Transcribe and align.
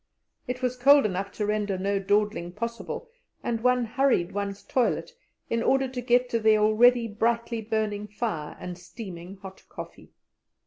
It 0.47 0.63
was 0.63 0.77
cold 0.77 1.05
enough 1.05 1.31
to 1.33 1.45
render 1.45 1.77
no 1.77 1.99
dawdling 1.99 2.53
possible, 2.53 3.07
and 3.43 3.61
one 3.61 3.85
hurried 3.85 4.31
one's 4.31 4.63
toilet 4.63 5.11
in 5.47 5.61
order 5.61 5.87
to 5.89 6.01
get 6.01 6.27
to 6.29 6.39
the 6.39 6.57
already 6.57 7.07
brightly 7.07 7.61
burning 7.61 8.07
fire 8.07 8.57
and 8.59 8.79
steaming 8.79 9.35
hot 9.43 9.61
coffee. 9.69 10.09